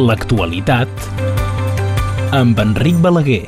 l'actualitat 0.00 0.88
amb 2.32 2.58
Enric 2.62 2.96
Balaguer. 3.04 3.42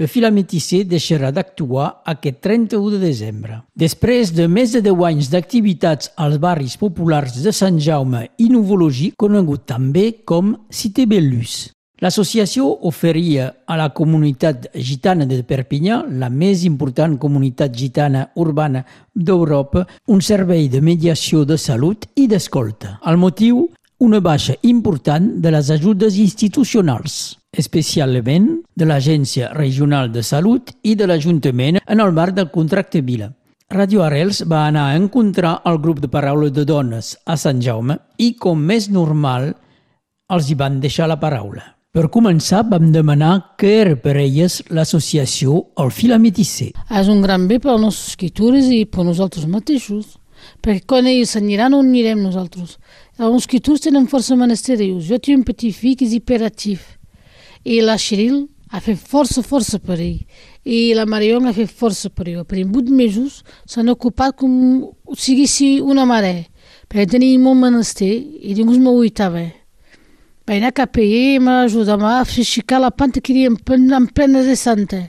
Le 0.00 0.08
Filamétissé 0.10 0.82
deixarà 0.88 1.30
d'actuar 1.34 2.00
aquest 2.10 2.40
31 2.42 2.94
de 2.94 3.00
desembre. 3.02 3.60
Després 3.78 4.32
de 4.34 4.48
més 4.48 4.72
de 4.74 4.82
10 4.82 5.04
anys 5.10 5.30
d'activitats 5.30 6.10
als 6.16 6.40
barris 6.42 6.78
populars 6.80 7.36
de 7.44 7.52
Sant 7.52 7.78
Jaume 7.78 8.24
i 8.38 8.48
Nouveau-Logis, 8.50 9.14
conegut 9.20 9.68
també 9.70 10.06
com 10.24 10.56
Cité 10.70 11.06
Bellus. 11.06 11.68
L'associació 12.02 12.66
oferia 12.88 13.52
a 13.70 13.76
la 13.78 13.90
comunitat 13.94 14.66
gitana 14.74 15.28
de 15.30 15.38
Perpinyà, 15.46 16.02
la 16.10 16.28
més 16.28 16.64
important 16.66 17.14
comunitat 17.22 17.76
gitana 17.76 18.26
urbana 18.34 18.82
d'Europa, 19.14 19.86
un 20.08 20.20
servei 20.20 20.68
de 20.68 20.82
mediació 20.82 21.44
de 21.44 21.56
salut 21.56 22.08
i 22.16 22.26
d'escolta. 22.26 22.98
El 23.06 23.20
motiu? 23.22 23.68
Una 24.04 24.18
baixa 24.20 24.52
important 24.68 25.30
de 25.40 25.50
les 25.54 25.70
ajudes 25.72 26.18
institucionals 26.20 27.38
especialment 27.56 28.48
de 28.76 28.84
l'Agència 28.84 29.48
Regional 29.54 30.10
de 30.12 30.20
Salut 30.22 30.74
i 30.82 30.92
de 30.98 31.06
l'Ajuntament 31.08 31.78
en 31.80 32.02
el 32.04 32.12
marc 32.12 32.34
del 32.36 32.50
contracte 32.52 33.00
Vila. 33.00 33.30
Radio 33.72 34.02
Arrels 34.04 34.42
va 34.50 34.66
anar 34.66 34.90
a 34.90 34.98
encontrar 34.98 35.54
el 35.70 35.78
grup 35.80 36.02
de 36.02 36.10
paraules 36.12 36.52
de 36.52 36.66
dones 36.68 37.14
a 37.24 37.38
Sant 37.40 37.62
Jaume 37.64 37.96
i, 38.18 38.34
com 38.36 38.60
més 38.60 38.90
normal, 38.92 39.54
els 40.28 40.50
hi 40.50 40.58
van 40.58 40.82
deixar 40.82 41.08
la 41.08 41.16
paraula. 41.22 41.64
Per 41.94 42.10
començar, 42.10 42.64
vam 42.68 42.90
demanar 42.92 43.54
què 43.56 43.72
era 43.86 43.96
per 43.96 44.18
elles 44.18 44.58
l'associació 44.68 45.62
El 45.80 45.94
Fila 45.94 46.18
Metissé. 46.18 46.72
És 46.90 47.08
un 47.08 47.22
gran 47.22 47.48
bé 47.48 47.60
per 47.62 47.72
les 47.72 47.86
nostres 47.86 48.12
escritures 48.12 48.68
i 48.68 48.82
per 48.84 49.06
nosaltres 49.06 49.48
mateixos, 49.48 50.18
perquè 50.62 50.84
quan 50.86 51.06
ells 51.10 51.36
s'aniran 51.36 51.76
on 51.76 51.88
anirem 51.92 52.22
nosaltres. 52.22 52.78
Els 53.18 53.38
escritures 53.44 53.84
tenen 53.84 54.10
força 54.10 54.36
menestereus. 54.36 55.06
Jo 55.06 55.18
tinc 55.18 55.42
un 55.42 55.48
petit 55.48 55.74
fill 55.74 55.96
que 55.96 56.08
és 56.08 56.16
hiperactiu 56.16 56.78
i 57.64 57.80
la 57.80 57.96
Cheryl 57.98 58.44
ha 58.70 58.80
fet 58.84 59.00
força, 59.00 59.42
força 59.42 59.80
per 59.80 59.96
ell. 59.98 60.20
I 60.64 60.94
la 60.96 61.06
Marion 61.08 61.48
ha 61.48 61.54
fet 61.56 61.72
força 61.72 62.10
per 62.10 62.28
ell. 62.28 62.44
Per 62.44 62.62
vuit 62.68 62.90
mesos 62.92 63.42
s'han 63.66 63.90
ocupat 63.92 64.36
com 64.36 64.54
si 65.14 65.32
siguessi 65.32 65.68
una 65.80 66.04
mare, 66.08 66.48
perquè 66.88 67.08
tenia 67.16 67.40
molt 67.40 67.60
menester 67.60 68.12
i 68.12 68.54
ningú 68.56 68.76
m'aguitava. 68.82 69.46
Vaig 70.44 70.60
anar 70.60 70.74
cap 70.76 70.98
a 70.98 71.00
ell 71.00 71.38
i 71.38 71.40
m'ha 71.40 71.62
ajudat 71.64 72.02
a 72.04 72.18
fer 72.28 72.44
aixecar 72.44 72.82
la 72.82 72.92
panta 72.92 73.22
que 73.24 73.32
era 73.32 73.48
en, 73.48 73.88
en 73.96 74.06
plena 74.12 74.44
de 74.44 74.56
santa. 74.56 75.00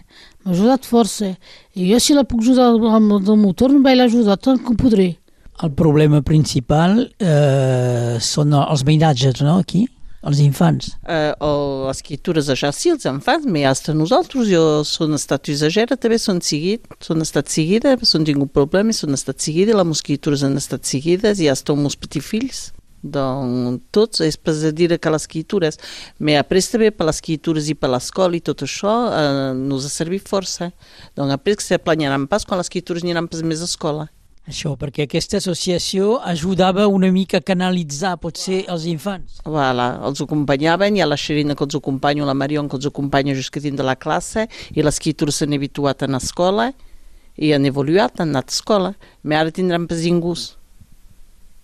M'ha 0.45 0.53
ajudat 0.55 0.87
força. 0.87 1.33
I 1.75 1.91
jo, 1.91 1.99
si 1.99 2.15
la 2.15 2.23
puc 2.23 2.39
ajudar 2.41 2.71
amb 2.95 3.17
el 3.17 3.37
motor, 3.41 3.73
no 3.73 3.83
vaig 3.83 3.99
l'ajudar 3.99 4.37
tant 4.37 4.61
com 4.63 4.79
podré. 4.79 5.17
El 5.63 5.71
problema 5.71 6.19
principal 6.21 7.05
eh, 7.19 8.17
són 8.19 8.55
els 8.59 8.83
veïnatges, 8.83 9.43
no?, 9.45 9.59
aquí? 9.63 9.85
els 10.25 10.39
infants? 10.41 10.93
Uh, 11.05 11.33
o 11.45 11.49
les 11.85 11.99
escritures 11.99 12.49
ja 12.57 12.71
sí, 12.73 12.89
els 12.93 13.05
infants, 13.05 13.45
però 13.45 13.69
hasta 13.69 13.93
nosaltres, 13.93 14.49
jo 14.49 14.81
són 14.87 15.13
estat 15.17 15.51
exagera, 15.53 15.97
també 16.01 16.17
són 16.21 16.41
seguit, 16.41 16.87
són 17.03 17.21
estat 17.21 17.51
seguida, 17.53 17.95
són 18.01 18.25
tingut 18.27 18.53
problemes, 18.55 19.03
són 19.03 19.13
estat 19.17 19.43
seguida, 19.45 19.77
les 19.77 19.99
escritures 19.99 20.45
han 20.45 20.57
estat 20.57 20.89
seguides 20.89 21.43
i 21.43 21.51
els 21.51 21.99
petits 22.01 22.25
fills. 22.25 22.63
Doncs 23.05 23.83
tots, 23.93 24.23
és 24.25 24.33
per 24.41 24.55
dir 24.73 24.87
que 24.97 25.11
les 25.13 25.27
escritures, 25.27 25.77
però 26.17 26.39
après 26.41 26.65
també 26.71 26.89
per 26.89 27.05
les 27.05 27.19
escritures 27.19 27.69
i 27.69 27.75
per 27.77 27.91
l'escola 27.93 28.33
i 28.33 28.41
tot 28.41 28.65
això, 28.65 28.95
eh, 29.13 29.53
nos 29.53 29.85
ha 29.85 29.93
servit 29.93 30.25
força. 30.25 30.71
Doncs 31.13 31.37
après 31.37 31.59
que 31.59 31.61
se 31.61 31.77
planyaran 31.77 32.25
pas 32.25 32.49
quan 32.49 32.57
les 32.57 32.65
escritures 32.65 33.05
aniran 33.05 33.29
pas 33.29 33.45
més 33.45 33.61
a 33.61 33.69
escola. 33.69 34.09
Això, 34.45 34.75
perquè 34.77 35.07
aquesta 35.07 35.39
associació 35.41 36.19
ajudava 36.21 36.83
una 36.85 37.07
mica 37.09 37.39
a 37.41 37.45
canalitzar, 37.45 38.11
potser, 38.21 38.59
els 38.69 38.83
infants. 38.85 39.39
Voilà, 39.41 39.87
els 40.05 40.21
acompanyaven, 40.21 40.93
hi 40.93 41.01
ha 41.01 41.07
la 41.09 41.17
Xerina 41.17 41.55
que 41.57 41.65
els 41.65 41.77
acompanya, 41.79 42.27
la 42.29 42.35
Marion 42.37 42.69
que 42.69 42.77
els 42.77 42.85
acompanya 42.85 43.33
just 43.33 43.49
que 43.49 43.63
dins 43.63 43.79
de 43.79 43.85
la 43.85 43.95
classe, 43.97 44.45
i 44.69 44.85
les 44.85 45.01
criatures 45.01 45.41
s'han 45.41 45.57
habituat 45.57 46.03
a 46.03 46.09
anar 46.09 46.21
a 46.21 46.25
escola, 46.27 46.67
i 47.41 47.51
han 47.57 47.65
evoluat, 47.65 48.21
han 48.21 48.35
anat 48.35 48.53
a 48.53 48.55
escola, 48.59 48.93
però 49.23 49.41
ara 49.41 49.55
tindran 49.55 49.89
pas 49.89 50.05
ingus. 50.05 50.51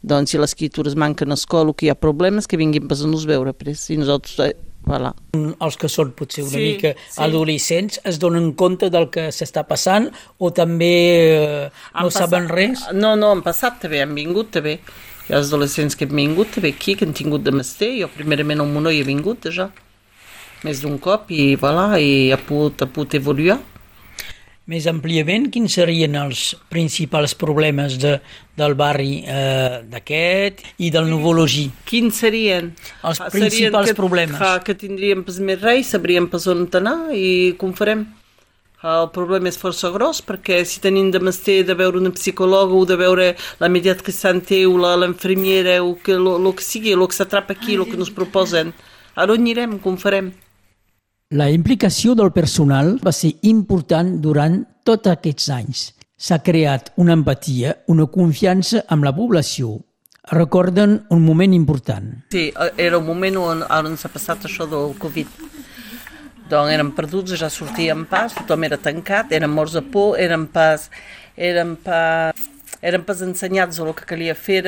Doncs 0.02 0.34
si 0.34 0.42
les 0.42 0.58
criatures 0.58 0.98
manquen 0.98 1.30
a 1.30 1.38
escola 1.38 1.76
que 1.78 1.86
hi 1.86 1.94
ha 1.94 2.00
problemes, 2.08 2.50
que 2.50 2.58
vinguin 2.58 2.90
pas 2.90 3.06
a 3.06 3.08
nos 3.08 3.28
veure, 3.30 3.54
pres. 3.54 3.86
I 3.94 4.00
nosaltres 4.02 4.42
eh, 4.42 4.56
Voilà. 4.88 5.12
Els 5.38 5.78
que 5.78 5.90
són 5.92 6.12
potser 6.18 6.44
una 6.44 6.56
sí, 6.56 6.64
mica 6.64 6.94
sí. 6.98 7.20
adolescents 7.22 8.00
es 8.10 8.18
donen 8.22 8.52
compte 8.58 8.90
del 8.94 9.08
que 9.14 9.28
s'està 9.36 9.64
passant 9.70 10.10
o 10.42 10.50
també 10.56 10.96
eh, 11.28 11.70
no 11.70 12.08
passat, 12.10 12.26
saben 12.26 12.50
res? 12.50 12.88
No, 12.98 13.14
no, 13.20 13.32
han 13.36 13.44
passat 13.46 13.78
també, 13.84 14.02
han 14.02 14.16
vingut 14.18 14.52
també. 14.58 14.80
Hi 15.28 15.36
ha 15.36 15.44
adolescents 15.44 15.96
que 15.96 16.10
han 16.10 16.18
vingut 16.18 16.56
també 16.58 16.74
aquí, 16.74 16.98
que 16.98 17.06
han 17.06 17.14
tingut 17.18 17.46
de 17.46 17.54
mester. 17.56 17.92
Jo 18.02 18.10
primerament 18.12 18.64
al 18.64 18.72
Monoi 18.74 19.04
he 19.04 19.08
vingut 19.08 19.48
ja, 19.54 19.70
més 20.66 20.82
d'un 20.82 20.98
cop 21.02 21.30
i, 21.32 21.54
voilà, 21.62 21.94
i 22.02 22.32
ha 22.34 22.40
pogut, 22.42 22.82
ha 22.82 22.90
pogut 22.90 23.20
evoluar. 23.22 23.62
Més 24.72 24.86
àmpliament, 24.88 25.50
quins 25.52 25.74
serien 25.76 26.14
els 26.16 26.54
principals 26.72 27.34
problemes 27.36 27.98
de, 28.00 28.14
del 28.56 28.76
barri 28.80 29.18
eh, 29.28 29.82
d'aquest 29.92 30.62
i 30.86 30.92
del 30.94 31.10
Novologí? 31.12 31.66
Quins 31.90 32.22
serien? 32.24 32.70
Els 33.04 33.20
ah, 33.20 33.28
principals 33.34 33.58
serien 33.58 33.90
que, 33.90 33.96
problemes. 33.98 34.40
Que, 34.40 34.52
que 34.70 34.76
tindríem 34.86 35.26
pas 35.28 35.42
més 35.44 35.60
res, 35.60 35.92
sabríem 35.92 36.30
pas 36.32 36.48
on 36.48 36.64
anar 36.80 36.96
i 37.12 37.58
com 37.60 37.74
farem. 37.76 38.06
El 38.82 39.10
problema 39.14 39.52
és 39.52 39.60
força 39.60 39.92
gros 39.94 40.24
perquè 40.26 40.62
si 40.66 40.80
tenim 40.82 41.12
de 41.12 41.20
mestre 41.22 41.60
de 41.68 41.76
veure 41.78 42.00
una 42.00 42.14
psicòloga 42.16 42.78
o 42.78 42.86
de 42.88 42.96
veure 43.02 43.28
la 43.60 43.70
mediat 43.70 44.00
que 44.02 44.16
o 44.66 44.78
l'infermiera 44.78 45.84
o 45.84 45.98
que, 46.00 46.16
lo, 46.16 46.38
lo 46.38 46.56
que 46.56 46.64
sigui, 46.64 46.94
el 46.94 47.06
que 47.08 47.20
s'atrapa 47.20 47.54
aquí, 47.54 47.76
el 47.76 47.86
que 47.86 48.00
ens 48.00 48.10
proposen, 48.10 48.72
a 49.16 49.28
on 49.28 49.36
anirem, 49.36 49.78
com 49.84 49.98
farem? 49.98 50.32
La 51.32 51.46
implicació 51.48 52.12
del 52.12 52.34
personal 52.36 52.98
va 53.00 53.14
ser 53.16 53.30
important 53.48 54.10
durant 54.20 54.58
tots 54.84 55.08
aquests 55.08 55.46
anys. 55.56 55.84
S'ha 56.20 56.42
creat 56.44 56.90
una 57.00 57.16
empatia, 57.16 57.72
una 57.88 58.04
confiança 58.12 58.82
amb 58.92 59.08
la 59.08 59.14
població. 59.16 59.78
Recorden 60.28 60.98
un 61.16 61.22
moment 61.24 61.56
important. 61.56 62.10
Sí, 62.36 62.50
era 62.76 63.00
un 63.00 63.08
moment 63.08 63.40
on, 63.40 63.64
on 63.64 63.96
s'ha 63.96 64.12
passat 64.12 64.44
això 64.50 64.68
del 64.68 64.92
Covid. 65.00 65.32
Doncs 66.52 66.74
érem 66.76 66.92
perduts, 67.00 67.38
ja 67.40 67.48
sortíem 67.48 68.04
pas, 68.12 68.36
tothom 68.36 68.68
era 68.68 68.76
tancat, 68.76 69.32
érem 69.32 69.56
morts 69.56 69.80
de 69.80 69.86
por, 69.88 70.20
érem 70.20 70.50
pas, 70.52 70.90
érem 71.40 71.78
pas, 71.80 72.44
érem 72.84 73.08
pas 73.08 73.24
ensenyats 73.24 73.80
el 73.80 73.96
que 73.96 74.10
calia 74.12 74.36
fer, 74.36 74.66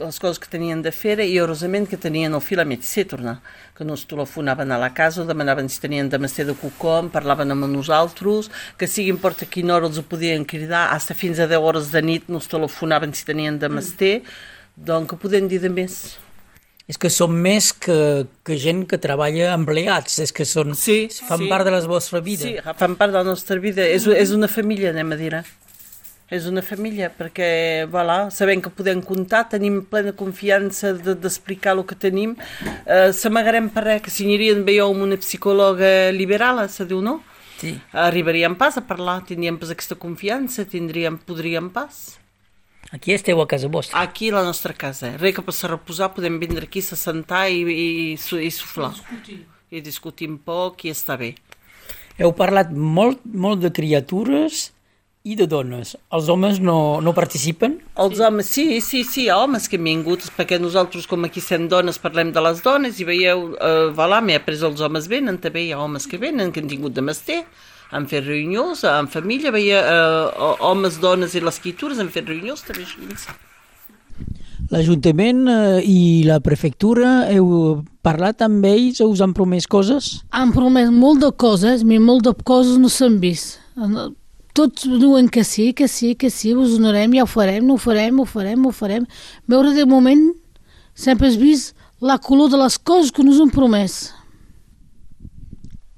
les 0.00 0.18
coses 0.18 0.38
que 0.40 0.48
tenien 0.50 0.80
de 0.82 0.92
fer 0.94 1.18
i 1.22 1.36
horosament 1.40 1.86
que 1.88 1.98
tenien 2.00 2.32
el 2.34 2.40
fil 2.40 2.60
a 2.60 2.66
ser 2.80 3.04
tornar, 3.04 3.40
que 3.76 3.84
nos 3.84 4.06
telefonaven 4.06 4.72
a 4.72 4.78
la 4.78 4.92
casa, 4.94 5.24
demanaven 5.24 5.68
si 5.68 5.80
tenien 5.80 6.08
de 6.08 6.18
mestre 6.18 6.44
de 6.44 6.54
cocom, 6.54 7.10
parlaven 7.10 7.50
amb 7.50 7.66
nosaltres, 7.68 8.50
que 8.78 8.86
siguin 8.86 9.18
porta 9.18 9.46
quina 9.46 9.76
hora 9.76 9.86
els 9.86 9.98
ho 9.98 10.02
podien 10.02 10.44
cridar, 10.44 10.88
hasta 10.94 11.14
fins 11.14 11.38
a 11.38 11.46
10 11.46 11.60
hores 11.60 11.92
de 11.92 12.02
nit 12.02 12.28
nos 12.28 12.48
telefonaven 12.48 13.12
si 13.14 13.24
tenien 13.24 13.58
de 13.58 13.68
mestre, 13.68 14.22
doncs 14.76 15.10
que 15.10 15.16
podem 15.20 15.48
dir 15.48 15.60
de 15.60 15.68
més. 15.68 16.18
És 16.90 16.98
que 16.98 17.10
són 17.12 17.36
més 17.38 17.70
que, 17.70 18.26
que 18.42 18.56
gent 18.58 18.86
que 18.90 18.98
treballa 18.98 19.52
empleats, 19.54 20.18
és 20.24 20.32
que 20.34 20.44
són, 20.48 20.74
sí, 20.74 21.04
fan 21.28 21.44
sí. 21.44 21.50
part 21.52 21.68
de 21.68 21.74
la 21.76 21.84
vostra 21.86 22.18
vida. 22.24 22.48
Sí, 22.48 22.56
fan 22.80 22.96
part 22.98 23.12
de 23.12 23.20
la 23.20 23.28
nostra 23.28 23.60
vida, 23.62 23.84
és, 23.86 24.08
és 24.10 24.32
una 24.34 24.48
família, 24.50 24.90
anem 24.90 25.14
a 25.14 25.20
dir. 25.20 25.36
Eh? 25.38 25.69
És 26.30 26.46
una 26.46 26.62
família, 26.62 27.10
perquè 27.10 27.86
voilà, 27.90 28.28
sabem 28.30 28.62
que 28.62 28.70
podem 28.70 29.02
comptar, 29.02 29.48
tenim 29.50 29.80
plena 29.90 30.12
confiança 30.14 30.92
d'explicar 30.94 31.74
de, 31.74 31.80
el 31.80 31.88
que 31.90 31.98
tenim, 31.98 32.36
eh, 32.86 33.10
s'amagarem 33.12 33.68
per 33.74 33.84
res, 33.88 34.04
que 34.04 34.14
si 34.14 34.28
aniríem 34.28 34.62
bé 34.64 34.78
amb 34.84 35.02
una 35.02 35.18
psicòloga 35.18 36.12
liberal, 36.14 36.62
se 36.70 36.86
diu 36.86 37.02
no? 37.02 37.18
Sí. 37.58 37.74
Arribaríem 37.92 38.54
pas 38.54 38.78
a 38.78 38.86
parlar, 38.86 39.20
tindríem 39.26 39.58
pas 39.60 39.74
aquesta 39.74 39.98
confiança, 39.98 40.64
tindríem, 40.64 41.18
podríem 41.18 41.68
pas. 41.68 42.20
Aquí 42.90 43.12
esteu 43.12 43.40
a 43.42 43.46
casa 43.46 43.68
vostra? 43.68 44.00
Aquí 44.00 44.30
a 44.30 44.38
la 44.38 44.44
nostra 44.46 44.72
casa. 44.72 45.12
Res 45.20 45.34
que 45.36 45.42
per 45.44 45.52
se 45.54 45.68
reposar 45.68 46.14
podem 46.14 46.38
vindre 46.40 46.64
aquí, 46.64 46.80
se 46.82 46.96
sentar 46.96 47.50
i, 47.50 47.60
i, 47.60 47.88
i, 48.14 48.40
i 48.46 48.50
suflar. 48.50 48.94
Discutir. 48.96 49.42
I 49.70 49.82
discutir 49.84 50.26
un 50.30 50.38
poc 50.42 50.86
i 50.86 50.94
està 50.94 51.18
bé. 51.20 51.34
Heu 52.18 52.32
parlat 52.34 52.72
molt, 52.72 53.20
molt 53.22 53.60
de 53.62 53.70
criatures 53.70 54.70
i 55.22 55.36
de 55.36 55.44
dones. 55.46 55.94
Els 56.16 56.28
homes 56.32 56.60
no, 56.64 57.00
no 57.04 57.12
participen? 57.16 57.76
Els 58.00 58.16
sí. 58.16 58.22
homes, 58.24 58.52
sí, 58.54 58.80
sí, 58.80 59.02
sí, 59.04 59.26
homes 59.30 59.68
que 59.68 59.76
han 59.76 59.84
vingut, 59.84 60.24
perquè 60.36 60.60
nosaltres 60.60 61.08
com 61.10 61.26
aquí 61.28 61.42
sent 61.44 61.68
dones 61.68 62.00
parlem 62.00 62.32
de 62.32 62.44
les 62.44 62.62
dones 62.64 63.00
i 63.00 63.08
veieu, 63.08 63.50
eh, 63.60 63.90
voilà, 63.96 64.22
m'he 64.24 64.38
après 64.40 64.62
els 64.64 64.80
homes 64.80 65.10
venen, 65.12 65.40
també 65.42 65.66
hi 65.66 65.74
ha 65.74 65.82
homes 65.82 66.08
que 66.08 66.20
venen, 66.20 66.52
que 66.52 66.64
han 66.64 66.70
tingut 66.72 66.96
de 66.96 67.04
mester, 67.04 67.42
han 67.90 68.06
fet 68.08 68.24
reunions, 68.24 68.84
en 68.88 69.10
família, 69.12 69.52
veia 69.52 69.84
eh, 69.84 70.48
homes, 70.64 71.00
dones 71.02 71.36
i 71.36 71.44
les 71.44 71.56
escritures 71.58 72.00
han 72.00 72.12
fet 72.12 72.28
reunions 72.30 72.64
també 72.64 72.86
així. 72.86 73.36
L'Ajuntament 74.70 75.42
eh, 75.50 75.80
i 75.84 76.00
la 76.24 76.38
prefectura 76.40 77.26
heu 77.28 77.82
parlat 78.06 78.40
amb 78.46 78.64
ells 78.64 79.02
o 79.04 79.10
us 79.10 79.20
han 79.20 79.34
promès 79.36 79.66
coses? 79.68 80.20
Han 80.32 80.54
promès 80.56 80.88
molt 80.94 81.20
de 81.26 81.32
coses, 81.34 81.84
però 81.84 82.00
molt 82.06 82.24
de 82.24 82.32
coses 82.46 82.80
no 82.80 82.88
s'han 82.88 83.20
vist 83.20 83.58
tots 84.60 84.84
diuen 85.00 85.28
que 85.32 85.44
sí, 85.44 85.72
que 85.72 85.88
sí, 85.88 86.14
que 86.14 86.28
sí, 86.28 86.52
us 86.54 86.76
donarem, 86.76 87.16
ja 87.16 87.24
ho 87.24 87.30
farem, 87.30 87.64
no 87.64 87.78
ho 87.78 87.80
farem, 87.80 88.20
ho 88.20 88.26
farem, 88.28 88.66
ho 88.66 88.72
farem. 88.76 89.06
Veure 89.48 89.72
de 89.76 89.86
moment 89.88 90.26
sempre 90.94 91.30
has 91.30 91.38
vist 91.40 91.72
la 92.00 92.18
color 92.18 92.50
de 92.52 92.60
les 92.60 92.76
coses 92.76 93.10
que 93.10 93.24
nos 93.24 93.40
han 93.40 93.52
promès. 93.54 94.10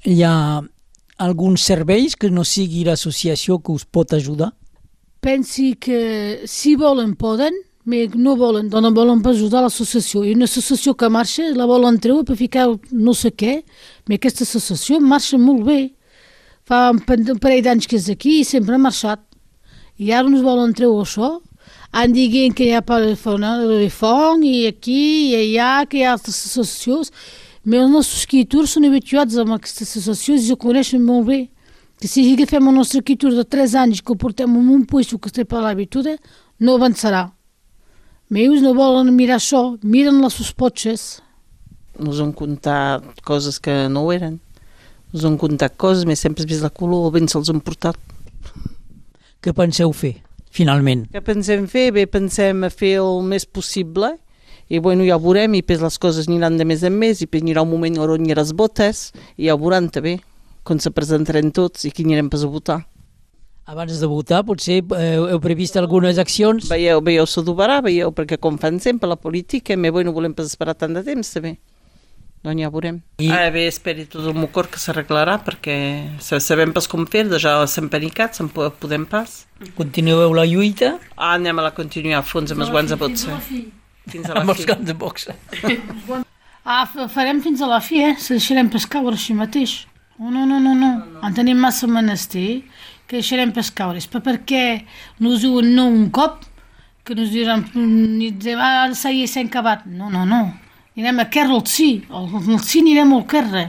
Hi 0.07 0.23
ha 0.27 0.37
alguns 1.23 1.63
serveis 1.67 2.15
que 2.19 2.31
no 2.31 2.45
sigui 2.47 2.85
l'associació 2.87 3.59
que 3.59 3.75
us 3.75 3.85
pot 3.87 4.15
ajudar? 4.15 4.53
Pensi 5.23 5.75
que 5.79 6.43
si 6.51 6.75
volen 6.79 7.15
poden, 7.19 7.55
però 7.87 8.19
no 8.19 8.35
volen, 8.39 8.69
doncs 8.71 8.87
no 8.87 8.93
volen 8.95 9.23
per 9.23 9.33
ajudar 9.35 9.63
l'associació. 9.63 10.25
I 10.27 10.35
una 10.35 10.47
associació 10.51 10.95
que 10.99 11.11
marxa, 11.11 11.49
la 11.55 11.67
volen 11.67 11.99
treure 12.03 12.27
per 12.27 12.39
ficar 12.39 12.69
no 12.91 13.15
sé 13.15 13.31
què, 13.35 13.61
però 14.07 14.19
aquesta 14.19 14.47
associació 14.47 15.01
marxa 15.01 15.39
molt 15.39 15.67
bé. 15.67 15.81
Fa 16.69 16.91
un 16.93 17.01
parell 17.03 17.63
d'anys 17.65 17.89
que 17.91 17.99
és 17.99 18.09
aquí 18.13 18.41
i 18.41 18.45
sempre 18.47 18.77
ha 18.77 18.83
marxat. 18.83 19.23
I 19.99 20.13
ara 20.13 20.29
ens 20.29 20.43
volen 20.45 20.75
treure 20.75 21.03
això. 21.03 21.41
Han 21.93 22.15
dient 22.15 22.55
que 22.57 22.65
hi 22.69 22.75
ha 22.77 22.83
per 22.83 23.01
de 23.03 23.17
fong 23.17 24.45
i 24.47 24.67
aquí 24.67 25.31
i 25.31 25.35
allà, 25.41 25.87
que 25.87 25.99
hi 25.99 26.05
ha 26.05 26.13
altres 26.15 26.39
associacions, 26.47 27.11
però 27.63 27.83
els 27.85 27.93
nostres 27.93 28.23
escriptors 28.23 28.73
són 28.75 28.87
habituats 28.89 29.37
amb 29.37 29.53
aquestes 29.59 29.97
associacions 30.01 30.49
i 30.49 30.53
ho 30.55 30.57
coneixen 30.57 31.03
molt 31.05 31.27
bé. 31.27 31.41
Que 32.01 32.09
si 32.09 32.25
agafem 32.33 32.67
el 32.67 32.75
nostre 32.75 32.99
escriptor 32.99 33.35
de 33.37 33.45
3 33.45 33.77
anys 33.83 34.01
que 34.01 34.15
ho 34.15 34.19
portem 34.19 34.57
en 34.59 34.71
un 34.75 34.87
puesto 34.87 35.19
que 35.19 35.29
estem 35.31 35.47
per 35.47 35.61
l'habitud, 35.63 36.09
no 36.59 36.79
avançarà. 36.79 37.29
Meus 38.31 38.63
no 38.65 38.73
volen 38.75 39.13
mirar 39.15 39.37
això, 39.37 39.77
miren 39.83 40.23
les 40.23 40.35
seus 40.35 40.51
potxes. 40.57 41.21
Nos 42.01 42.19
han 42.19 42.33
contat 42.33 43.21
coses 43.23 43.61
que 43.61 43.89
no 43.93 44.07
ho 44.07 44.13
Nos 45.13 45.27
han 45.29 45.37
contat 45.41 45.77
coses, 45.77 46.07
més 46.09 46.23
sempre 46.25 46.43
has 46.43 46.49
vist 46.49 46.65
la 46.65 46.73
color, 46.73 47.11
ben 47.13 47.29
se'ls 47.29 47.51
han 47.53 47.61
portat. 47.61 47.99
Què 49.43 49.53
penseu 49.57 49.93
fer, 49.93 50.15
finalment? 50.55 51.05
Què 51.13 51.21
pensem 51.25 51.67
fer? 51.69 51.91
Bé, 51.93 52.07
pensem 52.09 52.65
a 52.65 52.71
fer 52.73 52.95
el 53.03 53.25
més 53.27 53.45
possible 53.45 54.15
i 54.73 54.79
bueno, 54.81 55.05
ja 55.05 55.19
ho 55.19 55.21
veurem 55.21 55.53
i 55.59 55.61
després 55.61 55.83
les 55.83 55.99
coses 56.01 56.29
aniran 56.31 56.57
de 56.57 56.65
més 56.65 56.85
en 56.87 56.95
més 56.97 57.21
i 57.21 57.27
hi 57.29 57.43
haurà 57.51 57.65
un 57.67 57.73
moment 57.75 57.99
on 57.99 58.25
hi 58.25 58.33
ha 58.33 58.39
les 58.39 58.55
botes 58.57 59.11
i 59.37 59.49
ja 59.51 59.57
ho 59.57 59.61
veuran 59.61 59.91
també 59.93 60.21
quan 60.65 60.81
se 60.81 60.93
presentaran 60.95 61.51
tots 61.53 61.85
i 61.85 61.91
qui 61.91 62.07
anirem 62.07 62.31
pas 62.31 62.45
a 62.47 62.49
votar. 62.49 62.79
Abans 63.67 64.01
de 64.01 64.09
votar, 64.11 64.41
potser 64.47 64.81
eh, 64.97 65.19
heu 65.19 65.39
previst 65.43 65.77
algunes 65.77 66.19
accions? 66.19 66.71
Veieu, 66.71 67.03
veieu 67.05 67.27
s'adobarà, 67.27 67.81
veieu, 67.85 68.11
perquè 68.15 68.39
com 68.41 68.57
fan 68.59 68.81
sempre 68.83 69.11
la 69.11 69.17
política, 69.17 69.77
però 69.77 69.99
bueno, 69.99 70.15
volem 70.17 70.35
pas 70.35 70.49
esperar 70.51 70.75
tant 70.75 70.95
de 70.95 71.03
temps 71.07 71.31
també. 71.35 71.59
Doncs 72.43 72.59
ja 72.59 72.69
ho 72.69 72.73
veurem. 72.75 72.97
I... 73.23 73.29
Ara 73.31 73.53
bé, 73.55 73.69
esperi 73.71 74.05
tot 74.11 74.25
el 74.27 74.35
meu 74.35 74.49
cor 74.51 74.67
que 74.71 74.81
s'arreglarà 74.83 75.37
perquè 75.47 75.77
sabem 76.23 76.73
pas 76.75 76.89
com 76.91 77.07
fer, 77.07 77.29
ja 77.39 77.55
s'han 77.71 77.91
panicat, 77.93 78.35
se'n 78.35 78.51
podem 78.51 79.07
pas. 79.07 79.45
Continueu 79.77 80.35
la 80.35 80.47
lluita? 80.51 80.97
Ah, 81.15 81.37
anem 81.37 81.63
a 81.63 81.69
la 81.69 81.71
continuar 81.77 82.19
a 82.19 82.27
fons 82.27 82.51
amb 82.51 82.65
els 82.65 82.73
guants 82.75 82.95
a 82.95 82.99
potser. 82.99 83.39
Fins 84.11 84.27
a 84.27 84.35
la 84.35 84.43
amb 84.43 84.57
els 84.57 84.67
guants 84.67 84.89
de 84.89 84.97
boxa. 84.99 85.37
ah, 86.67 86.83
farem 87.15 87.43
fins 87.45 87.63
a 87.63 87.71
la 87.71 87.79
fi, 87.81 88.03
eh? 88.09 88.17
Se 88.19 88.35
deixarem 88.35 88.73
pescaure 88.75 89.15
així 89.15 89.39
mateix. 89.39 89.85
Oh, 90.19 90.31
no, 90.31 90.43
no, 90.47 90.59
no, 90.59 90.75
no. 90.75 90.91
En 91.23 91.35
tenim 91.39 91.63
massa 91.63 91.87
menester 91.87 92.63
que 93.07 93.21
deixarem 93.21 93.55
pescaure. 93.55 94.03
És 94.03 94.11
perquè 94.11 94.83
nos 95.23 95.47
diuen 95.47 95.71
no 95.77 95.87
un 95.91 96.11
cop, 96.11 96.43
que 97.07 97.15
nos 97.19 97.31
diran, 97.31 97.65
ni 97.75 98.35
ah, 98.57 98.91
s'ha 98.95 99.15
acabat. 99.47 99.87
No, 99.87 100.11
no, 100.11 100.27
no. 100.27 100.43
Anirem 100.97 101.23
a 101.23 101.29
Kerra 101.33 101.57
al 101.57 101.65
sí. 101.67 102.03
Al, 102.11 102.29
sí 102.61 102.83
anirem 102.85 103.15
al 103.17 103.25
Kerra. 103.29 103.65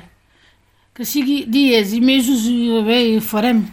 Que 0.94 1.06
sigui 1.08 1.44
dies 1.50 1.94
i 1.96 2.02
mesos 2.04 2.46
i 2.50 2.70
bé, 2.86 3.00
i 3.16 3.22
farem. 3.24 3.64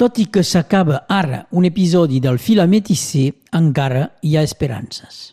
Tot 0.00 0.18
i 0.18 0.26
que 0.26 0.42
s'acaba 0.42 1.04
ara 1.08 1.44
un 1.54 1.66
episodi 1.68 2.18
del 2.22 2.40
Fila 2.42 2.66
Metissé, 2.66 3.28
encara 3.54 4.08
hi 4.22 4.34
ha 4.36 4.42
esperances. 4.42 5.32